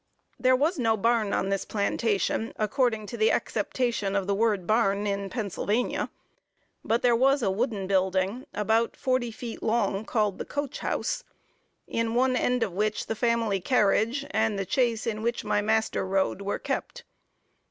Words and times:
There 0.39 0.55
was 0.55 0.79
no 0.79 0.97
barn 0.97 1.31
on 1.31 1.49
this 1.49 1.63
plantation, 1.63 2.53
according 2.55 3.05
to 3.05 3.17
the 3.17 3.29
acceptation 3.31 4.15
of 4.15 4.25
the 4.25 4.33
word 4.33 4.65
barn 4.65 5.05
in 5.05 5.29
Pennsylvania; 5.29 6.09
but 6.83 7.03
there 7.03 7.15
was 7.15 7.43
a 7.43 7.51
wooden 7.51 7.85
building, 7.85 8.47
about 8.51 8.95
forty 8.97 9.29
feet 9.29 9.61
long, 9.61 10.03
called 10.03 10.39
the 10.39 10.43
coach 10.45 10.79
house, 10.79 11.23
in 11.87 12.15
one 12.15 12.35
end 12.35 12.63
of 12.63 12.71
which 12.73 13.05
the 13.05 13.15
family 13.15 13.59
carriage 13.59 14.25
and 14.31 14.57
the 14.57 14.65
chaise 14.67 15.05
in 15.05 15.21
which 15.21 15.45
my 15.45 15.61
master 15.61 16.03
rode 16.03 16.41
were 16.41 16.57
kept. 16.57 17.03